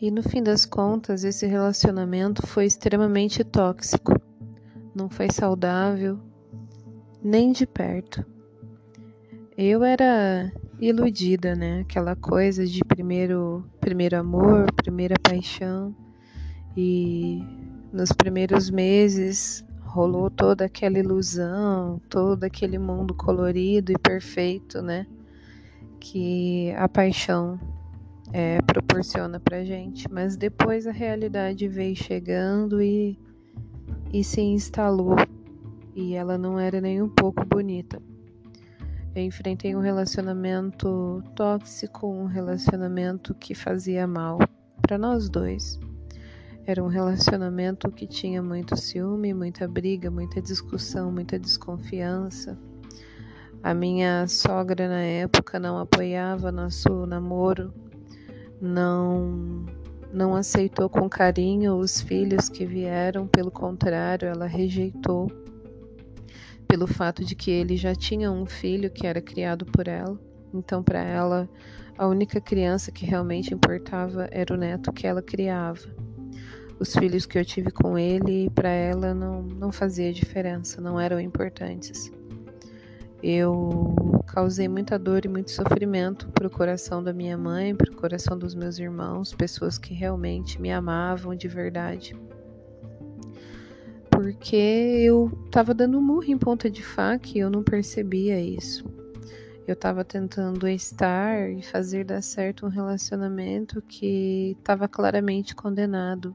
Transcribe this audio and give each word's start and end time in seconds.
E 0.00 0.12
no 0.12 0.22
fim 0.22 0.40
das 0.40 0.64
contas, 0.64 1.24
esse 1.24 1.44
relacionamento 1.44 2.46
foi 2.46 2.66
extremamente 2.66 3.42
tóxico. 3.42 4.12
Não 4.94 5.08
foi 5.08 5.28
saudável, 5.28 6.20
nem 7.20 7.50
de 7.50 7.66
perto. 7.66 8.24
Eu 9.56 9.82
era 9.82 10.52
iludida, 10.80 11.56
né? 11.56 11.80
Aquela 11.80 12.14
coisa 12.14 12.64
de 12.64 12.80
primeiro, 12.84 13.64
primeiro 13.80 14.16
amor, 14.16 14.72
primeira 14.72 15.16
paixão. 15.20 15.92
E 16.76 17.42
nos 17.92 18.12
primeiros 18.12 18.70
meses 18.70 19.64
rolou 19.82 20.30
toda 20.30 20.66
aquela 20.66 21.00
ilusão, 21.00 22.00
todo 22.08 22.44
aquele 22.44 22.78
mundo 22.78 23.14
colorido 23.14 23.90
e 23.90 23.98
perfeito, 23.98 24.80
né? 24.80 25.08
Que 25.98 26.72
a 26.76 26.88
paixão 26.88 27.58
é, 28.32 28.60
proporciona 28.62 29.40
pra 29.40 29.64
gente. 29.64 30.10
Mas 30.10 30.36
depois 30.36 30.86
a 30.86 30.92
realidade 30.92 31.68
veio 31.68 31.96
chegando 31.96 32.82
e, 32.82 33.18
e 34.12 34.22
se 34.22 34.40
instalou. 34.40 35.16
E 35.94 36.14
ela 36.14 36.38
não 36.38 36.58
era 36.58 36.80
nem 36.80 37.02
um 37.02 37.08
pouco 37.08 37.44
bonita. 37.44 38.00
Eu 39.14 39.22
enfrentei 39.22 39.74
um 39.74 39.80
relacionamento 39.80 41.22
tóxico, 41.34 42.06
um 42.06 42.26
relacionamento 42.26 43.34
que 43.34 43.54
fazia 43.54 44.06
mal 44.06 44.38
para 44.80 44.96
nós 44.96 45.28
dois. 45.28 45.78
Era 46.64 46.84
um 46.84 46.86
relacionamento 46.86 47.90
que 47.90 48.06
tinha 48.06 48.42
muito 48.42 48.76
ciúme, 48.76 49.32
muita 49.32 49.66
briga, 49.66 50.10
muita 50.10 50.40
discussão, 50.40 51.10
muita 51.10 51.38
desconfiança. 51.38 52.58
A 53.62 53.74
minha 53.74 54.28
sogra 54.28 54.86
na 54.86 55.00
época 55.00 55.58
não 55.58 55.78
apoiava 55.78 56.52
nosso 56.52 57.06
namoro, 57.06 57.72
não 58.60 59.64
não 60.12 60.34
aceitou 60.34 60.88
com 60.88 61.08
carinho 61.08 61.76
os 61.76 62.00
filhos 62.00 62.48
que 62.48 62.64
vieram, 62.64 63.26
pelo 63.26 63.50
contrário, 63.50 64.26
ela 64.26 64.46
rejeitou 64.46 65.30
pelo 66.66 66.86
fato 66.86 67.24
de 67.24 67.34
que 67.34 67.50
ele 67.50 67.76
já 67.76 67.94
tinha 67.94 68.30
um 68.30 68.46
filho 68.46 68.90
que 68.90 69.06
era 69.06 69.20
criado 69.20 69.66
por 69.66 69.86
ela. 69.86 70.18
Então, 70.52 70.82
para 70.82 71.02
ela, 71.02 71.48
a 71.96 72.06
única 72.06 72.40
criança 72.40 72.90
que 72.90 73.04
realmente 73.04 73.52
importava 73.52 74.28
era 74.30 74.54
o 74.54 74.56
neto 74.56 74.92
que 74.92 75.06
ela 75.06 75.22
criava. 75.22 75.80
Os 76.78 76.94
filhos 76.94 77.26
que 77.26 77.38
eu 77.38 77.44
tive 77.44 77.70
com 77.70 77.98
ele, 77.98 78.48
para 78.50 78.68
ela, 78.68 79.12
não, 79.12 79.42
não 79.42 79.72
fazia 79.72 80.12
diferença, 80.12 80.80
não 80.80 80.98
eram 80.98 81.20
importantes. 81.20 82.10
Eu 83.22 83.94
causei 84.38 84.68
muita 84.68 84.96
dor 84.96 85.24
e 85.24 85.28
muito 85.28 85.50
sofrimento 85.50 86.28
para 86.28 86.46
o 86.46 86.50
coração 86.50 87.02
da 87.02 87.12
minha 87.12 87.36
mãe, 87.36 87.74
para 87.74 87.90
o 87.90 87.96
coração 87.96 88.38
dos 88.38 88.54
meus 88.54 88.78
irmãos, 88.78 89.34
pessoas 89.34 89.76
que 89.76 89.92
realmente 89.92 90.62
me 90.62 90.70
amavam 90.70 91.34
de 91.34 91.48
verdade 91.48 92.14
porque 94.08 94.56
eu 94.56 95.32
estava 95.46 95.74
dando 95.74 96.00
murro 96.00 96.24
em 96.24 96.38
ponta 96.38 96.70
de 96.70 96.84
faca 96.84 97.28
e 97.34 97.38
eu 97.38 97.50
não 97.50 97.64
percebia 97.64 98.40
isso. 98.40 98.84
Eu 99.66 99.74
estava 99.74 100.04
tentando 100.04 100.68
estar 100.68 101.50
e 101.50 101.62
fazer 101.62 102.04
dar 102.04 102.22
certo 102.22 102.66
um 102.66 102.68
relacionamento 102.68 103.82
que 103.82 104.56
estava 104.58 104.86
claramente 104.86 105.54
condenado. 105.54 106.32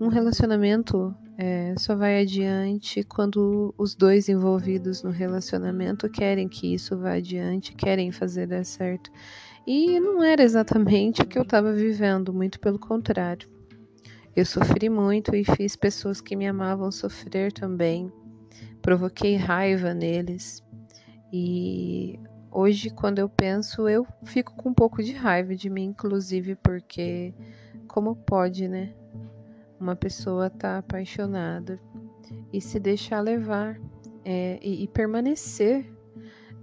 Um 0.00 0.08
relacionamento 0.08 1.14
é, 1.40 1.72
só 1.78 1.94
vai 1.94 2.20
adiante 2.20 3.04
quando 3.04 3.72
os 3.78 3.94
dois 3.94 4.28
envolvidos 4.28 5.04
no 5.04 5.10
relacionamento 5.10 6.10
querem 6.10 6.48
que 6.48 6.74
isso 6.74 6.98
vá 6.98 7.12
adiante, 7.12 7.76
querem 7.76 8.10
fazer 8.10 8.48
dar 8.48 8.64
certo. 8.64 9.08
E 9.64 10.00
não 10.00 10.24
era 10.24 10.42
exatamente 10.42 11.22
o 11.22 11.26
que 11.26 11.38
eu 11.38 11.44
estava 11.44 11.72
vivendo, 11.72 12.34
muito 12.34 12.58
pelo 12.58 12.76
contrário. 12.76 13.48
Eu 14.34 14.44
sofri 14.44 14.88
muito 14.88 15.32
e 15.36 15.44
fiz 15.44 15.76
pessoas 15.76 16.20
que 16.20 16.34
me 16.34 16.48
amavam 16.48 16.90
sofrer 16.90 17.52
também. 17.52 18.12
Provoquei 18.82 19.36
raiva 19.36 19.94
neles. 19.94 20.60
E 21.32 22.18
hoje, 22.50 22.90
quando 22.90 23.20
eu 23.20 23.28
penso, 23.28 23.88
eu 23.88 24.04
fico 24.24 24.56
com 24.56 24.70
um 24.70 24.74
pouco 24.74 25.04
de 25.04 25.12
raiva 25.12 25.54
de 25.54 25.70
mim, 25.70 25.84
inclusive, 25.84 26.56
porque 26.56 27.32
como 27.86 28.16
pode, 28.16 28.66
né? 28.66 28.92
Uma 29.80 29.94
pessoa 29.96 30.48
estar 30.48 30.58
tá 30.58 30.78
apaixonada 30.78 31.80
e 32.52 32.60
se 32.60 32.78
deixar 32.78 33.20
levar 33.20 33.80
é, 34.24 34.58
e, 34.62 34.84
e 34.84 34.88
permanecer 34.88 35.90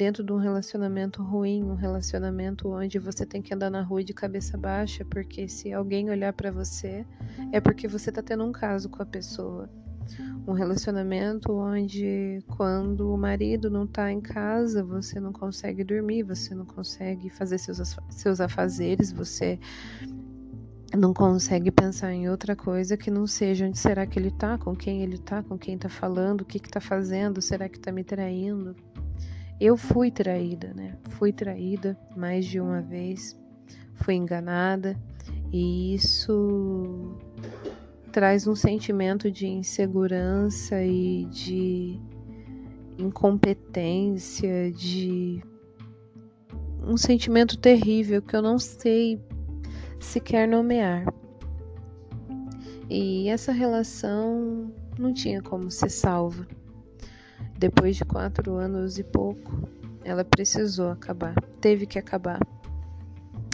dentro 0.00 0.24
de 0.24 0.32
um 0.32 0.38
relacionamento 0.38 1.22
ruim, 1.22 1.62
um 1.62 1.74
relacionamento 1.74 2.70
onde 2.70 2.98
você 2.98 3.26
tem 3.26 3.42
que 3.42 3.52
andar 3.52 3.68
na 3.68 3.82
rua 3.82 4.02
de 4.02 4.14
cabeça 4.14 4.56
baixa, 4.56 5.04
porque 5.04 5.46
se 5.46 5.74
alguém 5.74 6.08
olhar 6.08 6.32
para 6.32 6.50
você, 6.50 7.04
é 7.52 7.60
porque 7.60 7.86
você 7.86 8.10
tá 8.10 8.22
tendo 8.22 8.42
um 8.42 8.50
caso 8.50 8.88
com 8.88 9.02
a 9.02 9.04
pessoa. 9.04 9.68
Um 10.46 10.52
relacionamento 10.52 11.52
onde 11.52 12.42
quando 12.48 13.12
o 13.12 13.18
marido 13.18 13.68
não 13.70 13.86
tá 13.86 14.10
em 14.10 14.22
casa, 14.22 14.82
você 14.82 15.20
não 15.20 15.34
consegue 15.34 15.84
dormir, 15.84 16.22
você 16.22 16.54
não 16.54 16.64
consegue 16.64 17.28
fazer 17.28 17.58
seus, 17.58 17.94
seus 18.08 18.40
afazeres, 18.40 19.12
você 19.12 19.60
não 20.96 21.14
consegue 21.14 21.70
pensar 21.70 22.12
em 22.12 22.28
outra 22.28 22.56
coisa 22.56 22.96
que 22.96 23.10
não 23.10 23.26
seja 23.26 23.66
onde 23.66 23.78
será 23.78 24.06
que 24.06 24.18
ele 24.18 24.30
tá, 24.30 24.58
com 24.58 24.74
quem 24.74 25.02
ele 25.02 25.18
tá, 25.18 25.42
com 25.42 25.56
quem 25.56 25.78
tá 25.78 25.88
falando, 25.88 26.40
o 26.40 26.44
que 26.44 26.58
que 26.58 26.68
tá 26.68 26.80
fazendo, 26.80 27.40
será 27.40 27.68
que 27.68 27.78
tá 27.78 27.92
me 27.92 28.02
traindo? 28.02 28.74
Eu 29.60 29.76
fui 29.76 30.10
traída, 30.10 30.72
né? 30.74 30.96
Fui 31.10 31.32
traída 31.32 31.96
mais 32.16 32.44
de 32.44 32.58
uma 32.58 32.80
vez, 32.80 33.38
fui 33.94 34.14
enganada 34.14 34.96
e 35.52 35.94
isso 35.94 37.16
traz 38.10 38.46
um 38.46 38.56
sentimento 38.56 39.30
de 39.30 39.46
insegurança 39.46 40.82
e 40.82 41.26
de 41.26 42.00
incompetência, 42.98 44.72
de 44.72 45.40
um 46.82 46.96
sentimento 46.96 47.56
terrível 47.58 48.20
que 48.20 48.34
eu 48.34 48.42
não 48.42 48.58
sei 48.58 49.20
sequer 50.00 50.48
nomear. 50.48 51.04
E 52.88 53.28
essa 53.28 53.52
relação 53.52 54.72
não 54.98 55.12
tinha 55.12 55.40
como 55.40 55.70
ser 55.70 55.90
salva. 55.90 56.46
Depois 57.56 57.96
de 57.96 58.04
quatro 58.04 58.54
anos 58.54 58.98
e 58.98 59.04
pouco, 59.04 59.68
ela 60.02 60.24
precisou 60.24 60.90
acabar, 60.90 61.34
teve 61.60 61.86
que 61.86 61.98
acabar. 61.98 62.40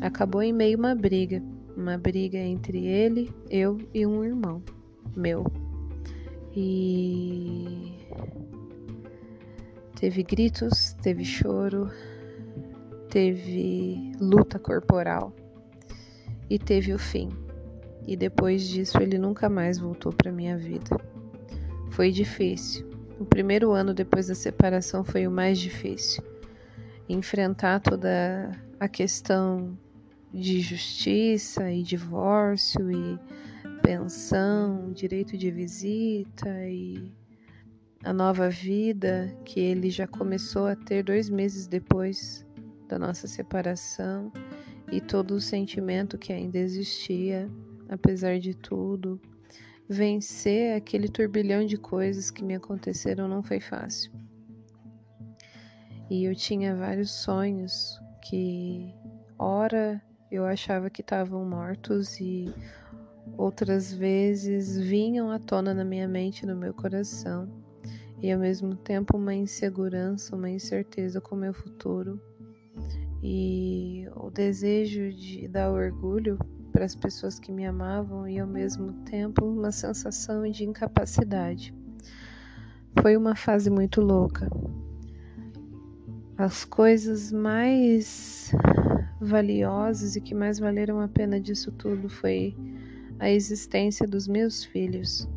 Acabou 0.00 0.42
em 0.42 0.52
meio 0.52 0.76
a 0.76 0.80
uma 0.80 0.94
briga, 0.94 1.42
uma 1.76 1.96
briga 1.96 2.36
entre 2.36 2.84
ele, 2.84 3.32
eu 3.48 3.78
e 3.94 4.04
um 4.04 4.24
irmão 4.24 4.62
meu. 5.16 5.46
E 6.54 7.96
teve 9.94 10.22
gritos, 10.24 10.94
teve 11.00 11.24
choro, 11.24 11.88
teve 13.08 14.12
luta 14.20 14.58
corporal 14.58 15.32
e 16.52 16.58
teve 16.58 16.92
o 16.92 16.98
fim. 16.98 17.30
E 18.06 18.14
depois 18.14 18.68
disso 18.68 18.98
ele 19.00 19.16
nunca 19.16 19.48
mais 19.48 19.78
voltou 19.78 20.12
para 20.12 20.30
minha 20.30 20.58
vida. 20.58 20.94
Foi 21.90 22.10
difícil, 22.10 22.86
o 23.18 23.24
primeiro 23.24 23.72
ano 23.72 23.94
depois 23.94 24.26
da 24.26 24.34
separação 24.34 25.02
foi 25.02 25.26
o 25.26 25.30
mais 25.30 25.58
difícil. 25.58 26.22
Enfrentar 27.08 27.80
toda 27.80 28.50
a 28.78 28.86
questão 28.86 29.78
de 30.30 30.60
justiça 30.60 31.72
e 31.72 31.82
divórcio 31.82 32.90
e 32.90 33.18
pensão, 33.80 34.92
direito 34.92 35.38
de 35.38 35.50
visita 35.50 36.50
e 36.68 37.10
a 38.04 38.12
nova 38.12 38.50
vida 38.50 39.34
que 39.42 39.58
ele 39.58 39.88
já 39.88 40.06
começou 40.06 40.66
a 40.66 40.76
ter 40.76 41.02
dois 41.02 41.30
meses 41.30 41.66
depois 41.66 42.44
da 42.88 42.98
nossa 42.98 43.26
separação 43.26 44.30
e 44.92 45.00
todo 45.00 45.30
o 45.30 45.40
sentimento 45.40 46.18
que 46.18 46.34
ainda 46.34 46.58
existia, 46.58 47.50
apesar 47.88 48.38
de 48.38 48.52
tudo, 48.52 49.18
vencer 49.88 50.76
aquele 50.76 51.08
turbilhão 51.08 51.64
de 51.64 51.78
coisas 51.78 52.30
que 52.30 52.44
me 52.44 52.54
aconteceram 52.54 53.26
não 53.26 53.42
foi 53.42 53.58
fácil. 53.58 54.12
E 56.10 56.24
eu 56.24 56.36
tinha 56.36 56.76
vários 56.76 57.10
sonhos 57.10 57.98
que, 58.20 58.94
ora, 59.38 60.00
eu 60.30 60.44
achava 60.44 60.90
que 60.90 61.00
estavam 61.00 61.42
mortos 61.42 62.20
e 62.20 62.54
outras 63.38 63.94
vezes 63.94 64.76
vinham 64.76 65.30
à 65.30 65.38
tona 65.38 65.72
na 65.72 65.86
minha 65.86 66.06
mente, 66.06 66.44
no 66.44 66.54
meu 66.54 66.74
coração, 66.74 67.48
e 68.20 68.30
ao 68.30 68.38
mesmo 68.38 68.76
tempo 68.76 69.16
uma 69.16 69.34
insegurança, 69.34 70.36
uma 70.36 70.50
incerteza 70.50 71.18
com 71.18 71.34
o 71.34 71.38
meu 71.38 71.54
futuro 71.54 72.20
e 73.22 74.08
o 74.16 74.30
desejo 74.30 75.12
de 75.12 75.46
dar 75.46 75.70
orgulho 75.70 76.38
para 76.72 76.84
as 76.84 76.94
pessoas 76.94 77.38
que 77.38 77.52
me 77.52 77.64
amavam 77.64 78.26
e 78.26 78.40
ao 78.40 78.46
mesmo 78.46 78.92
tempo 79.04 79.44
uma 79.44 79.70
sensação 79.70 80.50
de 80.50 80.64
incapacidade. 80.64 81.72
Foi 83.00 83.16
uma 83.16 83.36
fase 83.36 83.70
muito 83.70 84.00
louca. 84.00 84.48
As 86.36 86.64
coisas 86.64 87.30
mais 87.30 88.50
valiosas 89.20 90.16
e 90.16 90.20
que 90.20 90.34
mais 90.34 90.58
valeram 90.58 91.00
a 91.00 91.06
pena 91.06 91.40
disso 91.40 91.70
tudo 91.70 92.08
foi 92.08 92.56
a 93.20 93.30
existência 93.30 94.06
dos 94.06 94.26
meus 94.26 94.64
filhos, 94.64 95.28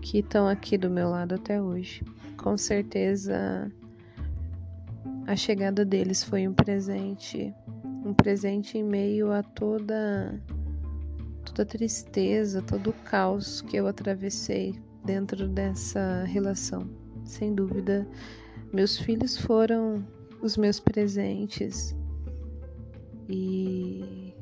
que 0.00 0.20
estão 0.20 0.48
aqui 0.48 0.78
do 0.78 0.88
meu 0.88 1.10
lado 1.10 1.34
até 1.34 1.60
hoje. 1.60 2.02
Com 2.38 2.56
certeza, 2.56 3.70
a 5.28 5.36
chegada 5.36 5.84
deles 5.84 6.24
foi 6.24 6.48
um 6.48 6.54
presente, 6.54 7.54
um 8.02 8.14
presente 8.14 8.78
em 8.78 8.82
meio 8.82 9.30
a 9.30 9.42
toda 9.42 10.42
toda 11.44 11.64
a 11.64 11.66
tristeza, 11.66 12.62
todo 12.62 12.88
o 12.88 12.92
caos 13.04 13.60
que 13.60 13.76
eu 13.76 13.86
atravessei 13.86 14.74
dentro 15.04 15.46
dessa 15.46 16.24
relação. 16.24 16.88
Sem 17.26 17.54
dúvida, 17.54 18.08
meus 18.72 18.96
filhos 18.96 19.36
foram 19.36 20.02
os 20.40 20.56
meus 20.56 20.80
presentes 20.80 21.94
e 23.28 24.32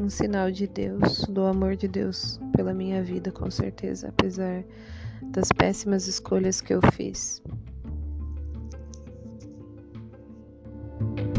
um 0.00 0.08
sinal 0.08 0.50
de 0.50 0.66
Deus, 0.66 1.26
do 1.26 1.42
amor 1.42 1.76
de 1.76 1.86
Deus 1.86 2.40
pela 2.56 2.74
minha 2.74 3.04
vida, 3.04 3.30
com 3.30 3.48
certeza, 3.52 4.08
apesar 4.08 4.64
das 5.30 5.52
péssimas 5.52 6.08
escolhas 6.08 6.60
que 6.60 6.74
eu 6.74 6.80
fiz. 6.92 7.40
Bye. 11.00 11.37